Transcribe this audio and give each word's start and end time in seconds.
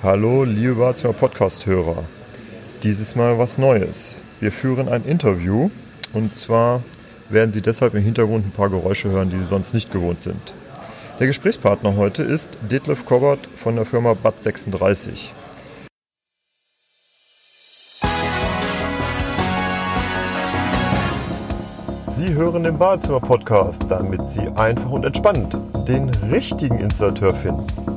Hallo, 0.00 0.44
liebe 0.44 0.76
Badezimmer 0.76 1.12
Podcast-Hörer. 1.12 2.04
Dieses 2.84 3.16
Mal 3.16 3.36
was 3.36 3.58
Neues. 3.58 4.22
Wir 4.38 4.52
führen 4.52 4.88
ein 4.88 5.04
Interview 5.04 5.70
und 6.12 6.36
zwar 6.36 6.84
werden 7.28 7.50
Sie 7.50 7.62
deshalb 7.62 7.94
im 7.94 8.04
Hintergrund 8.04 8.46
ein 8.46 8.52
paar 8.52 8.70
Geräusche 8.70 9.08
hören, 9.08 9.28
die 9.28 9.38
Sie 9.38 9.46
sonst 9.46 9.74
nicht 9.74 9.90
gewohnt 9.90 10.22
sind. 10.22 10.54
Der 11.18 11.26
Gesprächspartner 11.26 11.96
heute 11.96 12.22
ist 12.22 12.58
Detlef 12.70 13.06
Kobbert 13.06 13.40
von 13.56 13.74
der 13.74 13.84
Firma 13.84 14.14
Bad 14.14 14.40
36. 14.40 15.32
Sie 22.16 22.34
hören 22.34 22.62
den 22.62 22.78
Badezimmer-Podcast, 22.78 23.82
damit 23.88 24.20
Sie 24.28 24.46
einfach 24.46 24.90
und 24.90 25.04
entspannt 25.04 25.58
den 25.88 26.08
richtigen 26.30 26.78
Installateur 26.78 27.34
finden. 27.34 27.87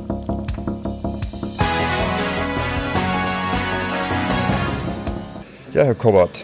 Ja, 5.74 5.84
Herr 5.86 5.96
Kobbert, 5.96 6.44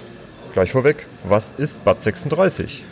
gleich 0.54 0.72
vorweg, 0.72 1.05
was 1.26 1.52
ist 1.58 1.84
Bad 1.84 2.02
36? 2.02 2.86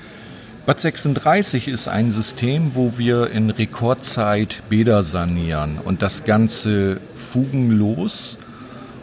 Bad 0.65 0.81
36 0.81 1.69
ist 1.69 1.87
ein 1.87 2.11
System, 2.11 2.75
wo 2.75 2.97
wir 2.97 3.31
in 3.31 3.51
Rekordzeit 3.51 4.61
Bäder 4.67 5.03
sanieren 5.03 5.77
und 5.81 6.01
das 6.01 6.25
Ganze 6.25 6.99
fugenlos 7.13 8.37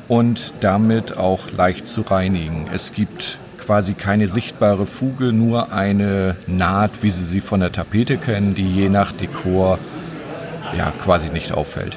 und 0.09 0.53
damit 0.61 1.17
auch 1.17 1.51
leicht 1.53 1.87
zu 1.87 2.03
reinigen. 2.03 2.69
Es 2.71 2.93
gibt 2.93 3.39
quasi 3.59 3.95
keine 3.95 4.29
sichtbare 4.29 4.85
Fuge, 4.85 5.33
nur 5.33 5.73
eine 5.73 6.37
Naht, 6.47 7.03
wie 7.03 7.11
Sie 7.11 7.25
sie 7.25 7.41
von 7.41 7.61
der 7.61 7.73
Tapete 7.73 8.19
kennen, 8.19 8.55
die 8.55 8.71
je 8.71 8.91
nach 8.91 9.11
Dekor 9.11 9.79
ja, 10.77 10.93
quasi 11.03 11.31
nicht 11.31 11.53
auffällt. 11.53 11.97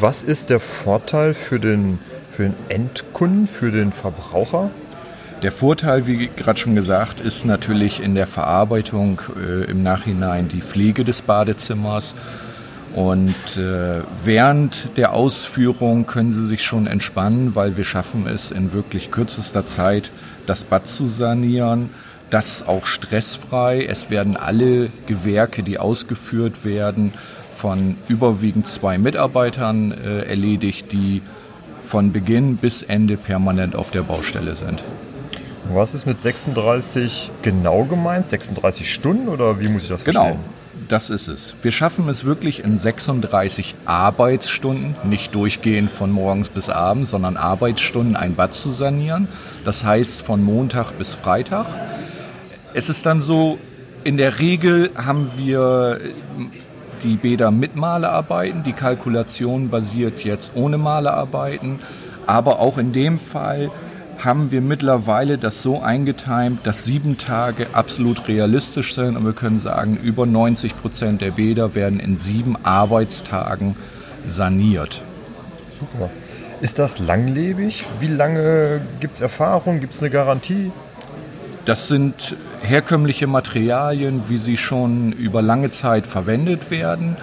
Was 0.00 0.24
ist 0.24 0.50
der 0.50 0.58
Vorteil 0.58 1.32
für 1.32 1.60
den 1.60 2.00
für 2.38 2.44
den 2.44 2.54
Endkunden, 2.68 3.48
für 3.48 3.72
den 3.72 3.90
Verbraucher? 3.90 4.70
Der 5.42 5.50
Vorteil, 5.50 6.06
wie 6.06 6.28
gerade 6.28 6.56
schon 6.56 6.76
gesagt, 6.76 7.18
ist 7.18 7.44
natürlich 7.44 8.00
in 8.00 8.14
der 8.14 8.28
Verarbeitung 8.28 9.20
äh, 9.36 9.68
im 9.68 9.82
Nachhinein 9.82 10.46
die 10.46 10.60
Pflege 10.60 11.02
des 11.02 11.20
Badezimmers. 11.20 12.14
Und 12.94 13.56
äh, 13.56 14.02
während 14.22 14.96
der 14.96 15.14
Ausführung 15.14 16.06
können 16.06 16.30
Sie 16.30 16.46
sich 16.46 16.62
schon 16.62 16.86
entspannen, 16.86 17.56
weil 17.56 17.76
wir 17.76 17.82
schaffen 17.82 18.28
es 18.28 18.52
in 18.52 18.72
wirklich 18.72 19.10
kürzester 19.10 19.66
Zeit, 19.66 20.12
das 20.46 20.62
Bad 20.62 20.86
zu 20.86 21.06
sanieren. 21.06 21.90
Das 22.30 22.64
auch 22.64 22.86
stressfrei. 22.86 23.84
Es 23.84 24.10
werden 24.10 24.36
alle 24.36 24.90
Gewerke, 25.08 25.64
die 25.64 25.80
ausgeführt 25.80 26.64
werden, 26.64 27.14
von 27.50 27.96
überwiegend 28.06 28.68
zwei 28.68 28.96
Mitarbeitern 28.96 29.90
äh, 29.90 30.20
erledigt, 30.20 30.92
die 30.92 31.22
von 31.80 32.12
Beginn 32.12 32.56
bis 32.56 32.82
Ende 32.82 33.16
permanent 33.16 33.76
auf 33.76 33.90
der 33.90 34.02
Baustelle 34.02 34.54
sind. 34.54 34.82
Was 35.72 35.94
ist 35.94 36.06
mit 36.06 36.20
36 36.20 37.30
genau 37.42 37.84
gemeint? 37.84 38.28
36 38.28 38.92
Stunden 38.92 39.28
oder 39.28 39.60
wie 39.60 39.68
muss 39.68 39.82
ich 39.82 39.88
das 39.88 40.02
genau. 40.02 40.22
verstehen? 40.22 40.40
Genau, 40.40 40.86
das 40.88 41.10
ist 41.10 41.28
es. 41.28 41.56
Wir 41.60 41.72
schaffen 41.72 42.08
es 42.08 42.24
wirklich 42.24 42.64
in 42.64 42.78
36 42.78 43.74
Arbeitsstunden, 43.84 44.96
nicht 45.04 45.34
durchgehend 45.34 45.90
von 45.90 46.10
morgens 46.10 46.48
bis 46.48 46.70
abends, 46.70 47.10
sondern 47.10 47.36
Arbeitsstunden 47.36 48.16
ein 48.16 48.34
Bad 48.34 48.54
zu 48.54 48.70
sanieren. 48.70 49.28
Das 49.64 49.84
heißt 49.84 50.22
von 50.22 50.42
Montag 50.42 50.92
bis 50.92 51.12
Freitag. 51.12 51.66
Es 52.72 52.88
ist 52.88 53.04
dann 53.04 53.20
so, 53.20 53.58
in 54.04 54.16
der 54.16 54.38
Regel 54.40 54.90
haben 54.96 55.30
wir 55.36 56.00
die 57.02 57.16
Bäder 57.16 57.50
mit 57.50 57.76
Malearbeiten. 57.76 58.62
Die 58.62 58.72
Kalkulation 58.72 59.68
basiert 59.68 60.24
jetzt 60.24 60.52
ohne 60.54 60.78
Malearbeiten. 60.78 61.78
Aber 62.26 62.60
auch 62.60 62.78
in 62.78 62.92
dem 62.92 63.18
Fall 63.18 63.70
haben 64.18 64.50
wir 64.50 64.60
mittlerweile 64.60 65.38
das 65.38 65.62
so 65.62 65.80
eingetimt, 65.80 66.66
dass 66.66 66.84
sieben 66.84 67.18
Tage 67.18 67.68
absolut 67.72 68.28
realistisch 68.28 68.94
sind. 68.94 69.16
Und 69.16 69.24
wir 69.24 69.32
können 69.32 69.58
sagen, 69.58 69.96
über 70.02 70.26
90 70.26 70.76
Prozent 70.76 71.20
der 71.20 71.30
Bäder 71.32 71.74
werden 71.74 72.00
in 72.00 72.16
sieben 72.16 72.56
Arbeitstagen 72.64 73.76
saniert. 74.24 75.02
Super. 75.78 76.10
Ist 76.60 76.80
das 76.80 76.98
langlebig? 76.98 77.84
Wie 78.00 78.08
lange 78.08 78.80
gibt 78.98 79.14
es 79.14 79.20
Erfahrung? 79.20 79.78
Gibt 79.78 79.94
es 79.94 80.00
eine 80.00 80.10
Garantie? 80.10 80.72
Das 81.68 81.86
sind 81.86 82.34
herkömmliche 82.62 83.26
Materialien, 83.26 84.22
wie 84.30 84.38
sie 84.38 84.56
schon 84.56 85.12
über 85.12 85.42
lange 85.42 85.70
Zeit 85.70 86.06
verwendet 86.06 86.70
werden. 86.70 87.14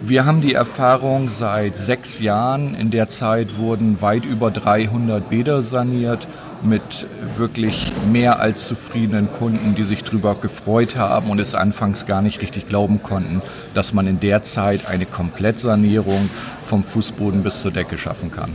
Wir 0.00 0.24
haben 0.24 0.40
die 0.40 0.54
Erfahrung 0.54 1.30
seit 1.30 1.76
sechs 1.76 2.20
Jahren. 2.20 2.76
In 2.76 2.92
der 2.92 3.08
Zeit 3.08 3.58
wurden 3.58 4.00
weit 4.00 4.24
über 4.24 4.52
300 4.52 5.28
Bäder 5.28 5.62
saniert 5.62 6.28
mit 6.62 7.08
wirklich 7.36 7.90
mehr 8.12 8.38
als 8.38 8.68
zufriedenen 8.68 9.32
Kunden, 9.32 9.74
die 9.74 9.82
sich 9.82 10.04
darüber 10.04 10.36
gefreut 10.36 10.94
haben 10.94 11.28
und 11.28 11.40
es 11.40 11.56
anfangs 11.56 12.06
gar 12.06 12.22
nicht 12.22 12.40
richtig 12.40 12.68
glauben 12.68 13.02
konnten, 13.02 13.42
dass 13.74 13.92
man 13.92 14.06
in 14.06 14.20
der 14.20 14.44
Zeit 14.44 14.86
eine 14.86 15.06
Komplettsanierung 15.06 16.30
vom 16.62 16.84
Fußboden 16.84 17.42
bis 17.42 17.62
zur 17.62 17.72
Decke 17.72 17.98
schaffen 17.98 18.30
kann. 18.30 18.54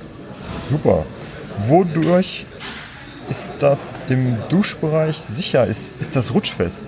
Super. 0.69 1.05
Wodurch 1.67 2.45
ist 3.29 3.53
das 3.59 3.94
im 4.09 4.38
Duschbereich 4.50 5.17
sicher? 5.17 5.66
Ist, 5.66 5.94
ist 6.00 6.16
das 6.16 6.34
rutschfest? 6.34 6.85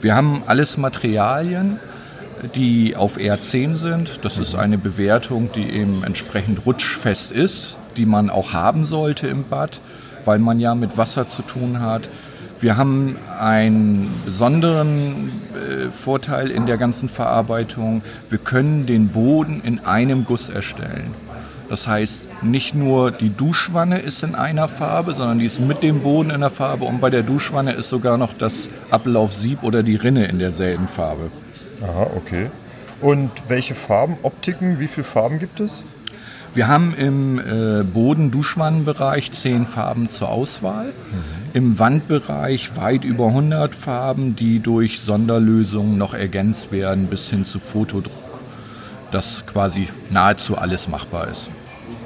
Wir 0.00 0.14
haben 0.14 0.42
alles 0.46 0.76
Materialien, 0.76 1.80
die 2.54 2.96
auf 2.96 3.16
R10 3.16 3.76
sind. 3.76 4.24
Das 4.24 4.38
ist 4.38 4.54
eine 4.54 4.78
Bewertung, 4.78 5.50
die 5.54 5.70
eben 5.70 6.04
entsprechend 6.04 6.66
rutschfest 6.66 7.32
ist, 7.32 7.78
die 7.96 8.06
man 8.06 8.30
auch 8.30 8.52
haben 8.52 8.84
sollte 8.84 9.26
im 9.26 9.44
Bad, 9.44 9.80
weil 10.24 10.38
man 10.38 10.60
ja 10.60 10.74
mit 10.74 10.96
Wasser 10.98 11.28
zu 11.28 11.42
tun 11.42 11.80
hat. 11.80 12.08
Wir 12.58 12.76
haben 12.78 13.18
einen 13.38 14.14
besonderen 14.24 15.30
äh, 15.54 15.90
Vorteil 15.90 16.50
in 16.50 16.64
der 16.64 16.78
ganzen 16.78 17.08
Verarbeitung. 17.10 18.02
Wir 18.30 18.38
können 18.38 18.86
den 18.86 19.08
Boden 19.08 19.60
in 19.62 19.84
einem 19.84 20.24
Guss 20.24 20.48
erstellen. 20.48 21.14
Das 21.68 21.86
heißt, 21.88 22.26
nicht 22.42 22.74
nur 22.74 23.10
die 23.10 23.30
Duschwanne 23.30 23.98
ist 23.98 24.22
in 24.22 24.34
einer 24.34 24.68
Farbe, 24.68 25.14
sondern 25.14 25.38
die 25.38 25.46
ist 25.46 25.60
mit 25.60 25.82
dem 25.82 26.00
Boden 26.00 26.30
in 26.30 26.40
der 26.40 26.50
Farbe 26.50 26.84
und 26.84 27.00
bei 27.00 27.10
der 27.10 27.22
Duschwanne 27.22 27.72
ist 27.72 27.88
sogar 27.88 28.18
noch 28.18 28.34
das 28.34 28.68
Ablaufsieb 28.90 29.62
oder 29.62 29.82
die 29.82 29.96
Rinne 29.96 30.26
in 30.26 30.38
derselben 30.38 30.86
Farbe. 30.86 31.30
Aha, 31.82 32.06
okay. 32.16 32.46
Und 33.00 33.30
welche 33.48 33.74
Farben, 33.74 34.16
Optiken, 34.22 34.78
wie 34.78 34.86
viele 34.86 35.04
Farben 35.04 35.38
gibt 35.38 35.60
es? 35.60 35.82
Wir 36.54 36.68
haben 36.68 36.94
im 36.96 37.38
äh, 37.38 37.84
Boden-Duschwannenbereich 37.84 39.30
zehn 39.32 39.66
Farben 39.66 40.08
zur 40.08 40.30
Auswahl. 40.30 40.86
Mhm. 40.86 41.50
Im 41.52 41.78
Wandbereich 41.78 42.76
weit 42.76 43.04
über 43.04 43.26
100 43.26 43.74
Farben, 43.74 44.36
die 44.36 44.60
durch 44.60 45.00
Sonderlösungen 45.00 45.98
noch 45.98 46.14
ergänzt 46.14 46.72
werden, 46.72 47.08
bis 47.08 47.28
hin 47.28 47.44
zu 47.44 47.58
Fotodruck 47.58 48.25
dass 49.10 49.46
quasi 49.46 49.88
nahezu 50.10 50.56
alles 50.56 50.88
machbar 50.88 51.28
ist. 51.28 51.50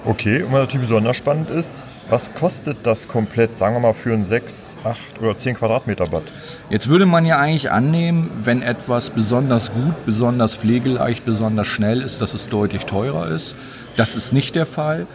Okay, 0.05 0.43
und 0.43 0.53
was 0.53 0.61
natürlich 0.61 0.89
besonders 0.89 1.17
spannend 1.17 1.51
ist, 1.51 1.71
was 2.09 2.35
kostet 2.35 2.79
das 2.83 3.07
komplett, 3.07 3.57
sagen 3.57 3.77
wir 3.77 3.81
mal, 3.81 3.95
für 3.95 4.13
ein 4.13 4.25
6, 4.25 4.79
8 4.83 4.99
oder 5.23 5.37
10 5.37 5.55
Quadratmeter 5.57 6.07
Bad? 6.07 6.25
Jetzt 6.69 6.89
würde 6.89 7.07
man 7.07 7.25
ja 7.25 7.39
eigentlich 7.39 7.71
annehmen, 7.71 8.31
wenn 8.35 8.63
etwas 8.63 9.11
besonders 9.11 9.73
gut, 9.73 9.95
besonders 10.07 10.57
pflegeleicht, 10.57 11.25
besonders 11.25 11.69
schnell 11.69 12.03
ist, 12.03 12.21
dass 12.21 12.35
es 12.35 12.49
deutlich 12.49 12.87
teurer 12.87 13.29
ist. 13.29 13.55
Das 13.97 14.17
ist 14.17 14.33
nicht 14.33 14.57
der 14.57 14.67
Fall. 14.67 15.07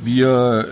Wir 0.00 0.66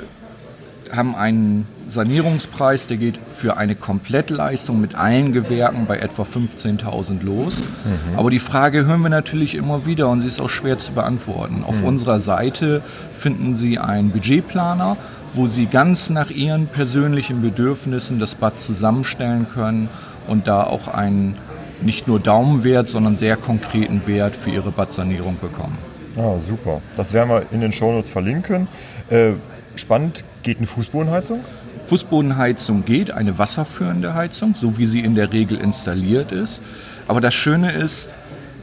haben 0.91 1.15
einen 1.15 1.67
Sanierungspreis, 1.89 2.87
der 2.87 2.99
geht 2.99 3.19
für 3.29 3.57
eine 3.57 3.75
Komplettleistung 3.75 4.81
mit 4.81 4.95
allen 4.95 5.33
Gewerken 5.33 5.87
bei 5.87 5.99
etwa 5.99 6.23
15.000 6.23 7.25
los. 7.25 7.61
Mhm. 7.61 8.19
Aber 8.19 8.31
die 8.31 8.39
Frage 8.39 8.85
hören 8.87 9.01
wir 9.01 9.09
natürlich 9.09 9.55
immer 9.55 9.87
wieder 9.87 10.09
und 10.09 10.21
sie 10.21 10.29
ist 10.29 10.41
auch 10.41 10.51
schwer 10.51 10.79
zu 10.79 10.93
beantworten. 10.93 11.65
Auf 11.67 11.81
mhm. 11.81 11.89
unserer 11.89 12.21
Seite 12.21 12.83
finden 13.13 13.57
Sie 13.57 13.79
einen 13.79 14.11
Budgetplaner, 14.11 14.97
wo 15.33 15.47
Sie 15.47 15.67
ganz 15.67 16.11
nach 16.11 16.31
Ihren 16.31 16.67
persönlichen 16.67 17.41
Bedürfnissen 17.41 18.19
das 18.19 18.35
Bad 18.35 18.59
zusammenstellen 18.59 19.47
können 19.53 19.89
und 20.27 20.47
da 20.47 20.65
auch 20.65 20.89
einen 20.89 21.37
nicht 21.81 22.07
nur 22.07 22.21
Daumenwert, 22.21 22.89
sondern 22.89 23.17
sehr 23.17 23.37
konkreten 23.37 24.07
Wert 24.07 24.37
für 24.37 24.51
Ihre 24.51 24.71
Badsanierung 24.71 25.39
bekommen. 25.41 25.79
Ah, 26.17 26.35
super. 26.47 26.83
Das 26.97 27.13
werden 27.13 27.31
wir 27.31 27.47
in 27.53 27.61
den 27.61 27.73
Shownotes 27.73 28.11
verlinken. 28.11 28.67
Äh, 29.09 29.33
spannend, 29.77 30.25
geht 30.43 30.59
eine 30.59 30.67
Fußbodenheizung? 30.67 31.41
Fußbodenheizung 31.87 32.85
geht, 32.85 33.11
eine 33.11 33.39
wasserführende 33.39 34.15
Heizung, 34.15 34.55
so 34.55 34.77
wie 34.77 34.87
sie 34.87 35.01
in 35.01 35.15
der 35.15 35.33
Regel 35.33 35.59
installiert 35.59 36.33
ist. 36.33 36.63
Aber 37.07 37.21
das 37.21 37.35
Schöne 37.35 37.73
ist, 37.73 38.11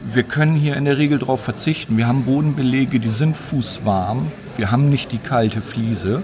wir 0.04 0.22
können 0.22 0.54
hier 0.54 0.76
in 0.76 0.84
der 0.84 0.98
Regel 0.98 1.18
darauf 1.18 1.42
verzichten. 1.42 1.96
Wir 1.96 2.06
haben 2.06 2.24
Bodenbelege, 2.24 3.00
die 3.00 3.08
sind 3.08 3.36
fußwarm. 3.36 4.30
Wir 4.56 4.70
haben 4.70 4.88
nicht 4.88 5.10
die 5.10 5.18
kalte 5.18 5.60
Fliese. 5.60 6.22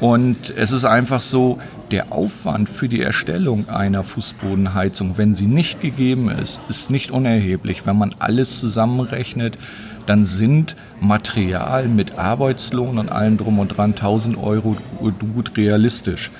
Und 0.00 0.48
es 0.56 0.72
ist 0.72 0.84
einfach 0.84 1.20
so, 1.20 1.58
der 1.90 2.10
Aufwand 2.10 2.70
für 2.70 2.88
die 2.88 3.02
Erstellung 3.02 3.68
einer 3.68 4.02
Fußbodenheizung, 4.02 5.18
wenn 5.18 5.34
sie 5.34 5.46
nicht 5.46 5.82
gegeben 5.82 6.30
ist, 6.30 6.60
ist 6.68 6.90
nicht 6.90 7.10
unerheblich. 7.10 7.86
Wenn 7.86 7.98
man 7.98 8.14
alles 8.18 8.60
zusammenrechnet, 8.60 9.58
dann 10.06 10.24
sind 10.24 10.74
Material 11.00 11.86
mit 11.86 12.18
Arbeitslohn 12.18 12.98
und 12.98 13.10
allem 13.10 13.36
drum 13.36 13.58
und 13.58 13.76
dran 13.76 13.90
1000 13.90 14.38
Euro 14.38 14.76
gut 15.00 15.56
realistisch. 15.58 16.30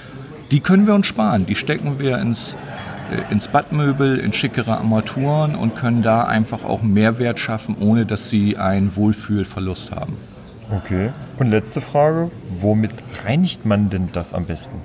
Die 0.50 0.60
können 0.60 0.86
wir 0.86 0.94
uns 0.94 1.06
sparen, 1.06 1.44
die 1.44 1.54
stecken 1.54 1.98
wir 1.98 2.18
ins, 2.18 2.56
äh, 3.12 3.32
ins 3.32 3.48
Badmöbel, 3.48 4.18
in 4.18 4.32
schickere 4.32 4.78
Armaturen 4.78 5.54
und 5.54 5.76
können 5.76 6.02
da 6.02 6.24
einfach 6.24 6.64
auch 6.64 6.82
Mehrwert 6.82 7.38
schaffen, 7.38 7.76
ohne 7.78 8.06
dass 8.06 8.30
sie 8.30 8.56
einen 8.56 8.96
Wohlfühlverlust 8.96 9.92
haben. 9.92 10.16
Okay. 10.70 11.11
Und 11.38 11.50
letzte 11.50 11.81
Frage, 11.81 12.31
womit 12.49 12.93
reinigt 13.25 13.67
man 13.67 13.90
denn 13.90 14.11
das 14.12 14.34
am 14.34 14.46
besten? 14.46 14.76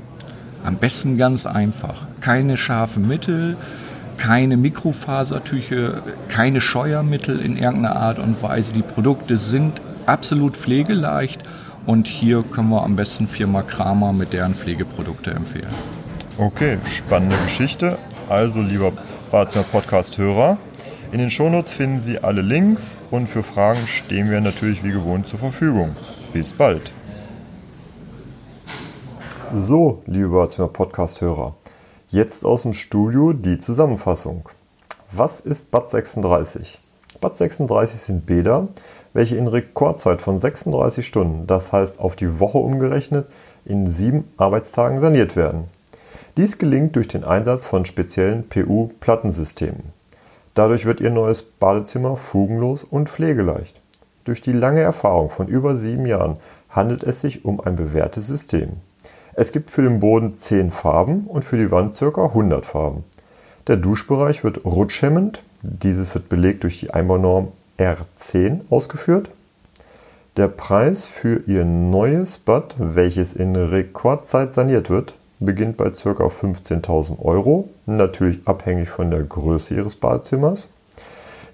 Am 0.64 0.78
besten 0.78 1.18
ganz 1.18 1.46
einfach. 1.46 2.08
Keine 2.22 2.58
scharfen 2.58 3.08
Mittel, 3.08 3.56
keine 4.18 4.58
Mikrofasertücher, 4.58 6.02
keine 6.28 6.62
Scheuermittel 6.62 7.40
in 7.40 7.58
irgendeiner 7.58 7.96
Art 7.98 8.18
und 8.18 8.42
Weise. 8.42 8.74
Die 8.74 8.82
Produkte 8.82 9.38
sind 9.38 9.82
absolut 10.08 10.58
pflegeleicht 10.58 11.44
und 11.86 12.08
hier 12.08 12.44
können 12.44 12.70
wir 12.70 12.84
am 12.84 12.96
besten 12.96 13.28
Firma 13.28 13.62
Kramer 13.62 14.14
mit 14.14 14.34
deren 14.34 14.56
Pflegeprodukte 14.56 15.32
empfehlen. 15.32 15.74
Okay, 16.38 16.80
spannende 16.86 17.36
Geschichte. 17.46 17.98
Also, 18.28 18.62
lieber 18.62 18.92
Badezimmer 19.32 19.66
Podcast-Hörer, 19.66 20.58
in 21.16 21.22
den 21.22 21.32
Shownotes 21.32 21.72
finden 21.72 22.02
Sie 22.02 22.20
alle 22.20 22.42
Links 22.42 22.98
und 23.10 23.28
für 23.28 23.42
Fragen 23.42 23.88
stehen 23.88 24.30
wir 24.30 24.42
natürlich 24.42 24.84
wie 24.84 24.92
gewohnt 24.92 25.30
zur 25.30 25.40
Verfügung. 25.40 25.96
Bis 26.34 26.52
bald. 26.52 26.92
So, 29.54 30.04
liebe 30.08 30.28
Badezimmer 30.28 30.68
Podcast-Hörer, 30.68 31.56
jetzt 32.10 32.44
aus 32.44 32.64
dem 32.64 32.74
Studio 32.74 33.32
die 33.32 33.60
Zusammenfassung. 33.60 34.50
Was 35.14 35.40
ist 35.40 35.72
Bad 35.72 35.90
36? 35.90 36.82
Bad 37.22 37.38
36 37.38 37.98
sind 37.98 38.26
Bäder, 38.26 38.68
welche 39.14 39.38
in 39.38 39.48
Rekordzeit 39.48 40.22
von 40.22 40.38
36 40.38 41.08
Stunden, 41.08 41.48
das 41.48 41.72
heißt 41.72 42.02
auf 42.02 42.18
die 42.18 42.42
Woche 42.42 42.58
umgerechnet, 42.58 43.28
in 43.64 43.88
sieben 43.88 44.26
Arbeitstagen 44.36 45.00
saniert 45.00 45.38
werden. 45.38 45.70
Dies 46.36 46.58
gelingt 46.58 46.98
durch 46.98 47.08
den 47.08 47.24
Einsatz 47.24 47.66
von 47.66 47.86
speziellen 47.86 48.50
PU-Plattensystemen. 48.50 49.95
Dadurch 50.56 50.86
wird 50.86 51.02
Ihr 51.02 51.12
neues 51.12 51.44
Badezimmer 51.44 52.16
fugenlos 52.16 52.84
und 52.84 53.10
pflegeleicht. 53.10 53.80
Durch 54.24 54.42
die 54.42 54.54
lange 54.54 54.82
Erfahrung 54.82 55.30
von 55.30 55.48
über 55.48 55.76
sieben 55.76 56.06
Jahren 56.06 56.38
handelt 56.70 57.04
es 57.04 57.22
sich 57.22 57.46
um 57.46 57.60
ein 57.60 57.76
bewährtes 57.76 58.26
System. 58.26 58.70
Es 59.34 59.52
gibt 59.52 59.70
für 59.70 59.84
den 59.84 60.00
Boden 60.00 60.38
10 60.38 60.72
Farben 60.72 61.28
und 61.28 61.44
für 61.44 61.58
die 61.58 61.72
Wand 61.72 62.00
ca. 62.00 62.26
100 62.26 62.66
Farben. 62.66 63.04
Der 63.68 63.76
Duschbereich 63.76 64.44
wird 64.46 64.64
rutschhemmend, 64.64 65.44
dieses 65.62 66.14
wird 66.16 66.30
belegt 66.30 66.64
durch 66.64 66.80
die 66.80 66.92
Einbaunorm 66.92 67.50
R10 67.78 68.62
ausgeführt. 68.70 69.30
Der 70.38 70.48
Preis 70.48 71.04
für 71.04 71.44
Ihr 71.48 71.66
neues 71.66 72.38
Bad, 72.38 72.76
welches 72.78 73.34
in 73.34 73.56
Rekordzeit 73.56 74.54
saniert 74.54 74.90
wird, 74.90 75.16
beginnt 75.40 75.78
bei 75.78 75.90
ca. 75.90 76.10
15.000 76.10 77.22
Euro, 77.24 77.70
natürlich 77.86 78.40
abhängig 78.46 78.90
von 78.90 79.12
der 79.12 79.24
Größe 79.24 79.76
Ihres 79.76 79.96
Badezimmers. 79.96 80.68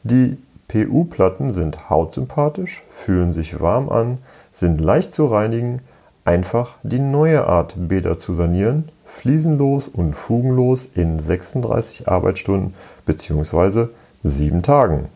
Die 0.03 0.37
PU-Platten 0.67 1.53
sind 1.53 1.89
hautsympathisch, 1.89 2.83
fühlen 2.87 3.33
sich 3.33 3.59
warm 3.59 3.89
an, 3.89 4.19
sind 4.53 4.79
leicht 4.79 5.11
zu 5.11 5.25
reinigen, 5.25 5.81
einfach 6.25 6.75
die 6.83 6.99
neue 6.99 7.47
Art 7.47 7.75
Bäder 7.77 8.17
zu 8.17 8.33
sanieren, 8.33 8.89
fliesenlos 9.05 9.87
und 9.87 10.13
fugenlos 10.13 10.85
in 10.85 11.19
36 11.19 12.07
Arbeitsstunden 12.07 12.73
bzw. 13.05 13.87
7 14.23 14.63
Tagen. 14.63 15.09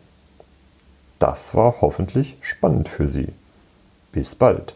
Das 1.19 1.55
war 1.55 1.75
hoffentlich 1.81 2.37
spannend 2.41 2.89
für 2.89 3.07
Sie. 3.07 3.29
Bis 4.11 4.35
bald. 4.35 4.75